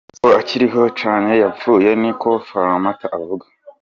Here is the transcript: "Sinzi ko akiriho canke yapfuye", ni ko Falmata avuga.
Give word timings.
"Sinzi 0.09 0.21
ko 0.23 0.29
akiriho 0.41 0.81
canke 0.99 1.35
yapfuye", 1.43 1.89
ni 2.01 2.11
ko 2.21 2.29
Falmata 2.47 3.05
avuga. 3.17 3.45